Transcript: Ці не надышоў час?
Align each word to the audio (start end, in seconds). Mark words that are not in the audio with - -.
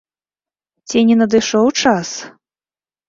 Ці 0.93 0.97
не 1.09 1.15
надышоў 1.21 1.67
час? 1.85 2.09